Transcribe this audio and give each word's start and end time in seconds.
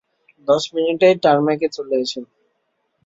দশ 0.47 0.63
মিনিটেই 0.75 1.15
টার্মেকে 1.23 1.67
চলে 1.75 1.95
এসো। 1.95 2.21